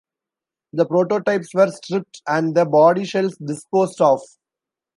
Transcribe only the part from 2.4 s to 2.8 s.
the